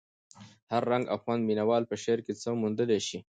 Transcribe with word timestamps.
هر 0.71 0.83
رنګ 0.91 1.05
او 1.11 1.17
خوند 1.23 1.41
مینه 1.47 1.63
وال 1.67 1.83
په 1.87 1.95
شعر 2.03 2.19
کې 2.25 2.33
څه 2.41 2.49
موندلی 2.61 2.99
شي. 3.07 3.19